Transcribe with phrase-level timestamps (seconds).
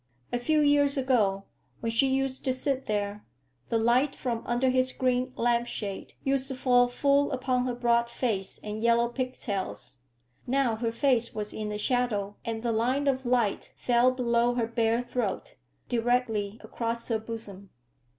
[0.33, 1.43] A few years ago,
[1.79, 3.23] when she used to sit there,
[3.69, 8.59] the light from under his green lampshade used to fall full upon her broad face
[8.63, 9.99] and yellow pigtails.
[10.47, 14.65] Now her face was in the shadow and the line of light fell below her
[14.65, 15.53] bare throat,
[15.87, 17.69] directly across her bosom.